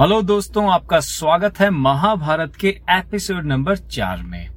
[0.00, 4.48] Hello दोस्तों, आपका स्वागत है महाभारत के एपिसोड नंबर चार में।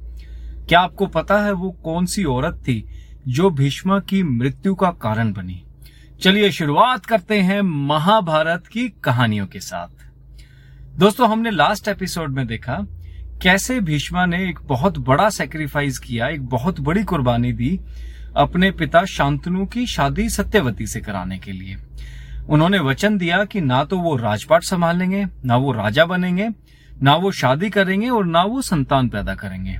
[0.68, 2.84] क्या आपको पता है वो कौन सी औरत थी
[3.28, 5.64] जो भीष्मा की मृत्यु का कारण बनी?
[6.22, 10.06] चलिए शुरुआत करते हैं महाभारत की कहानियों के साथ।
[10.98, 12.78] दोस्तों, हमने लास्ट एपिसोड में देखा
[13.42, 17.78] कैसे भीष्मा ने एक बहुत बड़ा सेक्रीफाइस किया, एक बहुत बड़ी कुर्बानी दी
[18.36, 21.76] अपने पिता शांतनु की शादी सत्यवती से कराने के लिए।
[22.48, 26.48] उन्होंने वचन दिया कि ना तो वो राजपाट संभालेंगे, ना वो राजा बनेंगे,
[27.02, 29.78] ना वो शादी करेंगे और ना वो संतान पैदा करेंगे।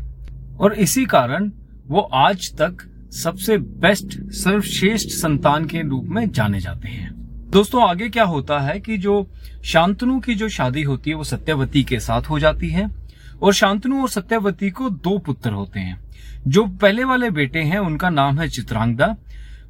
[0.61, 1.51] और इसी कारण
[1.87, 7.11] वो आज तक सबसे बेस्ट सर्वश्रेष्ठ संतान के रूप में जाने जाते हैं।
[7.51, 9.31] दोस्तों, आगे क्या होता है कि जो
[9.65, 12.91] शांतनु की जो शादी होती है, वो सत्यवती के साथ हो जाती है
[13.43, 16.01] और शांतनु और सत्यवती को दो पुत्र होते हैं।
[16.49, 19.17] जो पहले वाले बेटे हैं, उनका नाम है चित्रांगदा।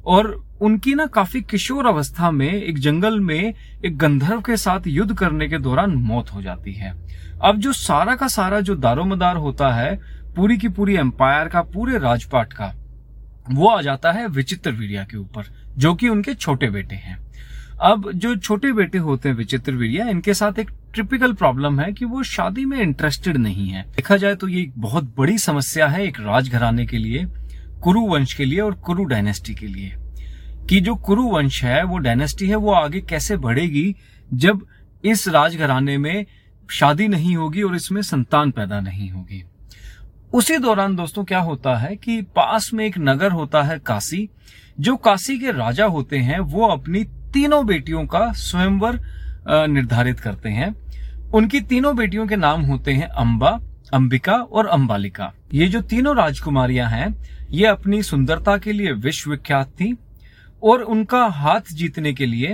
[0.05, 3.53] और उनकी ना काफ़ी किशोर अवस्था में, एक जंगल में
[3.85, 6.93] एक गंधर्व के साथ युद्ध करने के दौरान मौत हो जाती है।
[7.43, 9.95] अब जो सारा का सारा जो दारोमदार होता है,
[10.35, 12.73] पूरी की पूरी एम्पायर का, पूरे राजपाट का,
[13.51, 15.43] वो आ जाता है विचित्र वीरिया के ऊपर,
[15.77, 17.17] जो कि उनके छोटे बेटे हैं।
[17.81, 22.05] अब जो छोटे बेटे होते हैं विचित्र वीरिया, इनके साथ एक ट्रिपिकल प्रॉब्लम है कि
[22.05, 26.05] वो शादी में इंटरेस्टेड नहीं है। देखा जाए तो ये एक बहुत बड़ी समस्या है
[26.05, 27.25] एक राजघराने के लिए।
[27.83, 29.93] कुरु वंश के लिए और कुरु डायनेस्टी के लिए।
[30.69, 33.95] कि जो कुरु वंश है, वो डायनेस्टी है, वो आगे कैसे बढ़ेगी
[34.33, 34.65] जब
[35.05, 36.25] इस राजघराने में
[36.69, 39.43] शादी नहीं होगी और इसमें संतान पैदा नहीं होगी।
[40.33, 44.29] उसी दौरान दोस्तों क्या होता है कि पास में एक नगर होता है काशी।
[44.79, 49.01] जो काशी के राजा होते हैं, वो अपनी तीनों बेटियों का स्वयंवर
[49.49, 50.75] निर्धारित करते हैं।
[51.31, 53.59] उनकी तीनों बेटियों के नाम होते हैं अंबा,
[53.93, 57.23] अंबिका और अंबालिका। ये जो तीनों राजकुमारियाँ हैं
[57.53, 59.97] ये अपनी सुंदरता के लिए विश्वविख्यात थी
[60.63, 62.53] और उनका हाथ जीतने के लिए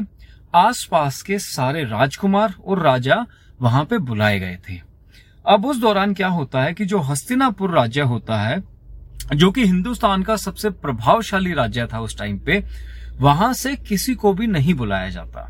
[0.56, 3.26] आसपास के सारे राजकुमार और राजा
[3.62, 4.82] वहाँ पे बुलाए गए थे।
[5.48, 8.64] अब उस दौरान क्या होता है कि जो हस्तिनापुर राज्य होता है,
[9.36, 12.64] जो कि हिंदुस्तान का सबसे प्रभावशाली राज्य था उस टाइम पे,
[13.18, 15.50] वहाँ से किसी को भी नहीं बुलाया जाता।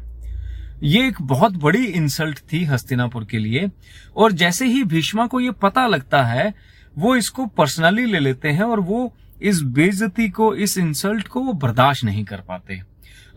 [0.83, 3.69] ये एक बहुत बड़ी इंसल्ट थी हस्तिनापुर के लिए,
[4.15, 6.53] और जैसे ही भीष्मा को ये पता लगता है,
[6.97, 11.53] वो इसको पर्सनली ले लेते हैं और वो इस बेजती को, इस इंसल्ट को वो
[11.53, 12.81] बर्दाश्त नहीं कर पाते।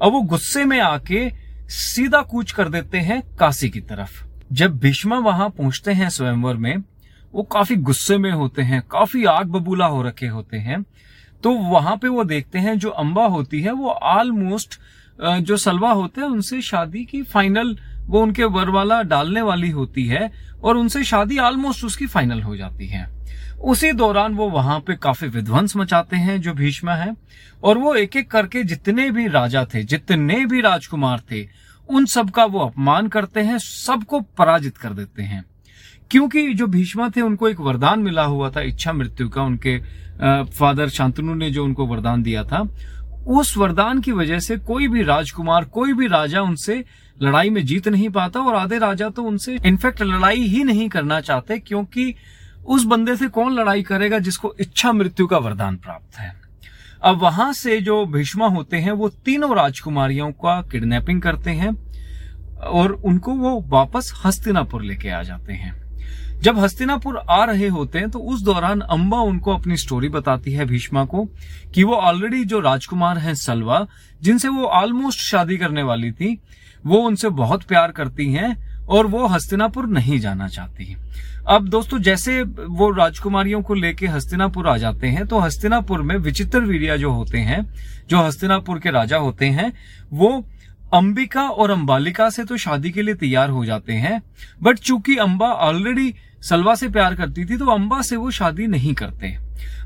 [0.03, 1.31] अब वो गुस्से में आके
[1.69, 6.77] सीधा कूच कर देते हैं काशी की तरफ़। जब भीष्मा वहाँ पहुँचते हैं स्वयंवर में,
[7.35, 10.85] वो काफ़ी गुस्से में होते हैं, काफ़ी आग बबूला हो रखे होते हैं।
[11.43, 14.81] तो वहाँ पे वो देखते हैं जो अंबा होती है, वो ऑलमोस्ट
[15.21, 17.77] जो सलवा होते हैं, उनसे शादी की फाइनल
[18.07, 20.31] वो उनके वर वाला डालने वाली होती है,
[20.63, 23.09] और उनसे शादी ऑलमोस्ट उसकी फाइनल हो जाती है।
[23.63, 27.17] उसी दौरान वो वहाँ पे काफ़ी विध्वंस मचाते हैं जो भीष्मा है,
[27.65, 31.49] और वो एक एक करके जितने भी राजा थे, जितने भी राजकुमार थे,
[31.89, 35.45] उन सब का वो अपमान करते हैं, सबको पराजित कर देते हैं।
[36.11, 39.79] क्योंकि जो भीष्मा थे, उनको एक वरदान मिला हुआ था, इच्छा मृत्यु का, उनके
[40.45, 42.69] फादर शांतनु ने जो उनको वरदान दिया था,
[43.27, 46.85] उस वरदान की वजह से कोई भी राजकुमार, कोई भी राजा उनसे
[47.23, 51.21] लड़ाई में जीत नहीं पाता, और आधे राजा तो उनसे इनफेक्ट लड़ाई ही नहीं करना
[51.21, 52.15] चाहते, क्योंकि
[52.67, 56.35] उस बंदे से कौन लड़ाई करेगा जिसको इच्छा मृत्यु का वरदान प्राप्त है?
[57.03, 61.71] अब वहाँ से जो भीष्मा होते हैं, वो तीनों राजकुमारियों का किडनैपिंग करते हैं
[62.57, 65.81] और उनको वो वापस हस्तिनापुर लेके आ जाते हैं।
[66.41, 70.65] जब हस्तिनापुर आ रहे होते हैं तो उस दौरान अंबा उनको अपनी स्टोरी बताती है
[70.65, 71.25] भीष्मा को
[71.75, 73.87] कि वो ऑलरेडी जो राजकुमार हैं सलवा,
[74.23, 76.43] जिनसे वो ऑलमोस्ट शादी करने वाली थी,
[76.87, 80.97] वो उनसे बहुत प्यार करती हैं और वो हस्तिनापुर नहीं जाना चाहती
[81.49, 86.61] अब दोस्तों, जैसे वो राजकुमारियों को लेके हस्तिनापुर आ जाते हैं तो हस्तिनापुर में विचित्र
[86.61, 87.67] वीरिया जो होते हैं,
[88.09, 89.73] जो हस्तिनापुर के राजा होते हैं,
[90.13, 90.45] वो
[90.95, 94.23] अंबिका और अंबालिका से तो शादी के लिए तैयार हो जाते हैं
[94.63, 98.95] बट चूँकि अंबा ऑलरेडी सलवा से प्यार करती थी तो अंबा से वो शादी नहीं
[98.95, 99.39] करते।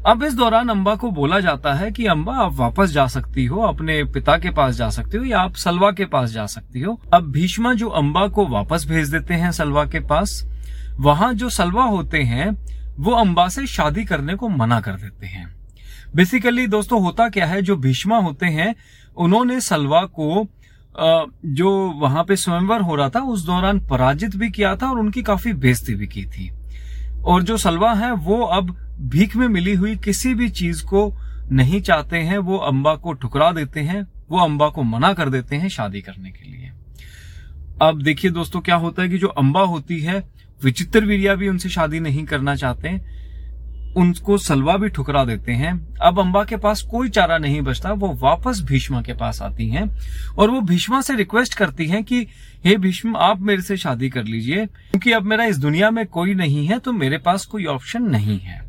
[0.06, 3.60] अब इस दौरान अंबा को बोला जाता है कि, अंबा, आप वापस जा सकती हो,
[3.60, 7.00] अपने पिता के पास जा सकती हो, या आप सलवा के पास जा सकती हो।
[7.14, 10.46] अब भीष्मा जो अंबा को वापस भेज देते हैं सलवा के पास,
[11.00, 12.66] वहाँ जो सलवा होते हैं,
[12.98, 15.56] वो अंबा से शादी करने को मना कर देते हैं।
[16.14, 18.74] बेसिकली दोस्तों, होता क्या है, जो भीष्मा होते हैं,
[19.16, 20.48] उन्होंने सलवा को
[20.98, 21.70] जो
[22.00, 25.52] वहाँ पे स्वयंवर हो रहा था, उस दौरान पराजित भी किया था और उनकी काफ़ी
[25.52, 26.50] बेजती भी की थी।
[27.24, 31.12] और जो सलवा है, वो अब भीख में मिली हुई किसी भी चीज़ को
[31.52, 35.56] नहीं चाहते हैं, वो अंबा को ठुकरा देते हैं, वो अंबा को मना कर देते
[35.56, 36.70] हैं शादी करने के लिए।
[37.82, 40.28] अब देखिए दोस्तों, क्या होता है कि जो अंबा होती है,
[40.62, 42.88] विचित्र वीरिया भी उनसे शादी नहीं करना चाहते
[43.96, 48.14] उनको सलवा भी ठुकरा देते हैं। अब अम्बा के पास कोई चारा नहीं बचता, वो
[48.14, 49.98] वापस भीष्मा के पास आती हैं
[50.38, 52.26] और वो भीष्मा से रिक्वेस्ट करती हैं कि,
[52.64, 56.34] हे भीष्म, आप मेरे से शादी कर लीजिए, क्योंकि अब मेरा इस दुनिया में कोई
[56.34, 58.64] नहीं है तो मेरे पास कोई ऑप्शन नहीं है।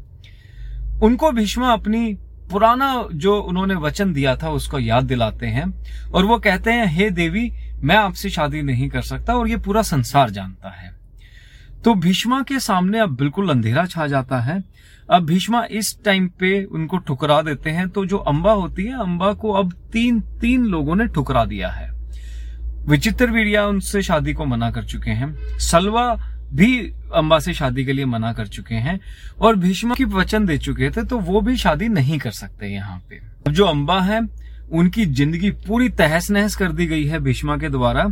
[1.03, 2.17] उनको भीष्मा अपनी
[2.51, 5.73] पुराना जो उन्होंने वचन दिया था, उसको याद दिलाते हैं
[6.13, 7.51] और वो कहते हैं, हे देवी,
[7.83, 10.96] मैं आपसे शादी नहीं कर सकता और ये पूरा संसार जानता है।
[11.87, 14.57] तो भीष्मा के सामने अब बिल्कुल अंधेरा छा जाता है।
[15.09, 19.31] अब भीष्मा इस टाइम पे उनको ठुकरा देते हैं तो जो अंबा होती है, अंबा
[19.33, 21.89] को अब तीन तीन लोगों ने ठुकरा दिया है।
[22.87, 26.13] विचित्र वीरिया उनसे शादी को मना कर चुके हैं। सलवा
[26.53, 26.77] भी
[27.15, 28.99] अंबा से शादी के लिए मना कर चुके हैं
[29.39, 32.99] और भीष्मा की वचन दे चुके थे तो वो भी शादी नहीं कर सकते यहाँ
[33.09, 34.21] पे। अब जो अंबा है
[34.69, 38.03] उनकी ज़िंदगी पूरी तहस नहस कर दी गई है भीष्मा के द्वारा,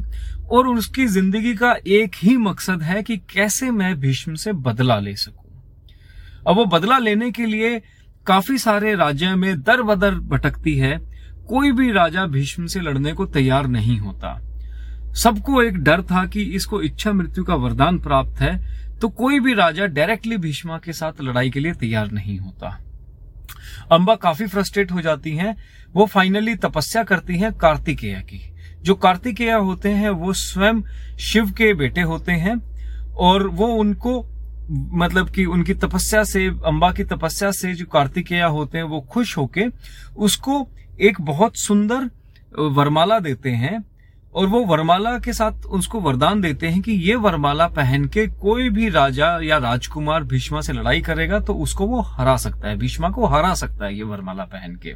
[0.52, 5.16] और उसकी ज़िंदगी का एक ही मकसद है कि कैसे मैं भीष्म से बदला ले
[5.16, 5.44] सकूँ।
[6.48, 7.80] अब वो बदला लेने के लिए
[8.28, 10.98] काफ़ी सारे राज्य में दर बदर भटकती है।
[11.48, 14.40] कोई भी राजा भीष्म से लड़ने को तैयार नहीं होता।
[15.16, 18.58] सबको एक डर था कि इसको इच्छा मृत्यु का वरदान प्राप्त है
[19.01, 22.78] तो कोई भी राजा डायरेक्टली भीष्मा के साथ लड़ाई के लिए तैयार नहीं होता।
[23.92, 25.56] अंबा काफ़ी फ्रस्ट्रेट हो जाती हैं।
[25.94, 30.81] वो फाइनली तपस्या करती हैं कार्तिकेय की। जो कार्तिकेय होते हैं, वो स्वयं
[31.19, 32.56] शिव के बेटे होते हैं
[33.12, 34.25] और वो उनको
[34.71, 39.38] मतलब कि उनकी तपस्या से, अंबा की तपस्या से जो कार्तिकेय होते हैं, वो खुश
[39.38, 39.65] होके
[40.18, 40.68] उसको
[41.01, 42.09] एक बहुत सुंदर
[42.59, 43.94] वरमाला देते हैं।
[44.36, 48.70] और वो वरमाला के साथ उसको वरदान देते हैं कि ये वरमाला पहन के कोई
[48.70, 53.10] भी राजा या राजकुमार भीष्मा से लड़ाई करेगा तो उसको वो हरा सकता है, भीष्मा
[53.10, 54.94] को हरा सकता है ये वरमाला पहन के।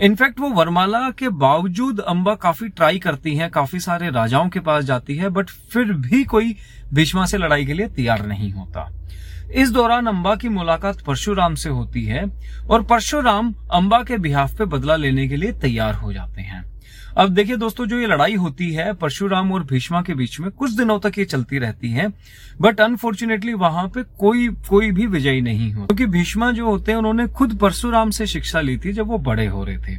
[0.00, 4.84] इनफैक्ट वो वरमाला के बावजूद अंबा काफ़ी ट्राई करती है, काफ़ी सारे राजाओं के पास
[4.84, 6.56] जाती है, बट फिर भी कोई
[6.94, 8.90] भीष्मा से लड़ाई के लिए तैयार नहीं होता।
[9.52, 12.24] इस दौरान अंबा की मुलाकात परशुराम से होती है
[12.70, 16.73] और परशुराम अंबा के बिहाफ पे बदला लेने के लिए तैयार हो जाते हैं।
[17.18, 20.70] अब देखिए दोस्तों, जो ये लड़ाई होती है, परशुराम और भीष्मा के बीच में कुछ
[20.70, 22.08] दिनों तक ये चलती रहती है
[22.60, 26.98] बट अनफॉर्चुनेटली वहाँ पे कोई कोई भी विजयी नहीं हो क्योंकि भीष्मा जो होते हैं,
[26.98, 29.96] उन्होंने खुद परशुराम से शिक्षा ली थी जब वो बड़े हो रहे थे।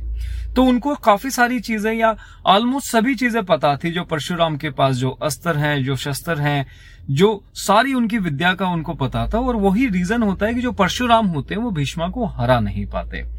[0.53, 2.15] तो उनको काफ़ी सारी चीज़ें या
[2.45, 6.65] ऑलमोस्ट सभी चीज़ें पता थी, जो परशुराम के पास जो अस्त्र हैं, जो शस्त्र हैं,
[7.09, 10.71] जो सारी उनकी विद्या का उनको पता था, और वही रीजन होता है कि जो
[10.71, 13.34] परशुराम होते हैं, वो भीष्मा को हरा नहीं पाते।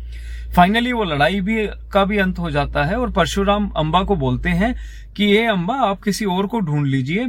[0.56, 4.48] फाइनली वो लड़ाई भी, का भी अंत हो जाता है और परशुराम अंबा को बोलते
[4.50, 4.74] हैं
[5.16, 7.26] कि ये अंबा, आप किसी और को ढूंढ लीजिए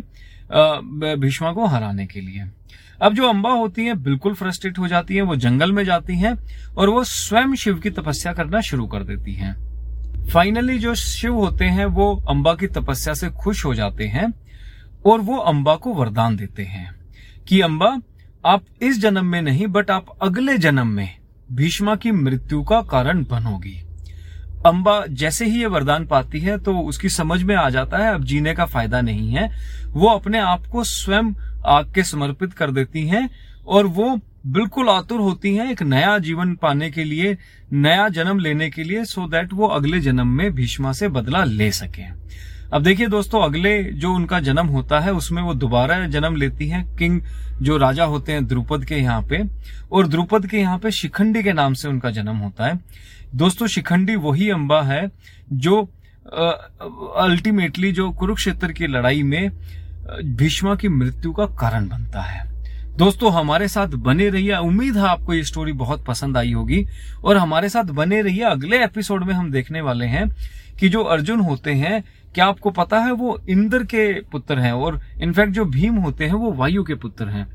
[1.17, 2.43] भीष्मा को हराने के लिए.
[3.01, 6.33] अब जो अंबा होती है, बिल्कुल फ्रस्ट्रेट हो जाती है, वो जंगल में जाती हैं
[6.75, 9.55] और वो स्वयं शिव की तपस्या करना शुरू कर देती हैं।
[10.27, 14.33] फाइनली जो शिव होते हैं, वो अंबा की तपस्या से खुश हो जाते हैं
[15.05, 16.89] और वो अंबा को वरदान देते हैं
[17.47, 17.95] कि, अंबा,
[18.45, 21.09] आप इस जन्म में नहीं बट आप अगले जन्म में
[21.51, 23.75] भीष्मा की मृत्यु का कारण बनोगी।
[24.65, 28.23] अंबा जैसे ही ये वरदान पाती है तो उसकी समझ में आ जाता है, अब
[28.23, 29.49] जीने का फ़ायदा नहीं है।
[29.87, 31.33] वो अपने आप को स्वयं
[31.65, 33.29] आग के समर्पित कर देती हैं,
[33.67, 37.37] और वो बिल्कुल आतुर होती हैं एक नया जीवन पाने के लिए,
[37.73, 41.43] नया जन्म लेने के लिए सो so दैट वो अगले जन्म में भीष्मा से बदला
[41.43, 42.03] ले सके।
[42.73, 46.83] अब देखिए दोस्तों, अगले जो उनका जन्म होता है, उसमें वो दोबारा जन्म लेती हैं
[46.95, 47.21] किंग,
[47.61, 49.41] जो राजा होते हैं द्रुपद के यहाँ पे।
[49.91, 52.79] और द्रुपद के यहाँ पे शिखंडी के नाम से उनका जन्म होता है।
[53.35, 55.07] दोस्तों, शिखंडी वही अंबा है
[55.53, 55.81] जो
[57.17, 59.49] अल्टीमेटली जो कुरुक्षेत्र की लड़ाई में
[60.37, 62.45] भीष्मा की मृत्यु का कारण बनता है।
[62.97, 66.85] दोस्तों, हमारे साथ बने रहिए। उम्मीद है आपको ये स्टोरी बहुत पसंद आई होगी।
[67.23, 70.29] और हमारे साथ बने रहिए। अगले एपिसोड में हम देखने वाले हैं
[70.79, 72.03] कि जो अर्जुन होते हैं,
[72.35, 74.71] क्या आपको पता है वो इंद्र के पुत्र हैं?
[74.71, 77.47] और इनफैक्ट जो भीम होते हैं, वो वायु के पुत्र हैं।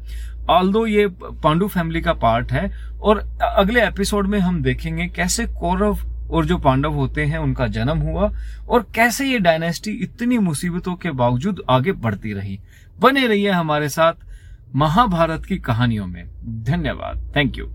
[0.50, 5.46] ऑल दो ये पांडु फैमिली का पार्ट है, और अगले एपिसोड में हम देखेंगे कैसे
[5.46, 5.98] कौरव
[6.30, 8.32] और जो पांडव होते हैं, उनका जन्म हुआ,
[8.68, 12.60] और कैसे ये डायनेस्टी इतनी मुसीबतों के बावजूद आगे बढ़ती रही।
[13.00, 14.31] बने रहिए हमारे साथ।
[14.76, 16.24] महाभारत की कहानियों में।
[16.64, 17.66] धन्यवाद। Thank you